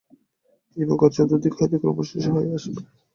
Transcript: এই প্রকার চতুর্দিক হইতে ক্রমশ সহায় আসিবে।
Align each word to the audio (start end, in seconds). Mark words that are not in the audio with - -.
এই 0.77 0.85
প্রকার 0.89 1.09
চতুর্দিক 1.15 1.53
হইতে 1.55 1.77
ক্রমশ 1.81 2.09
সহায় 2.15 2.49
আসিবে। 2.49 2.81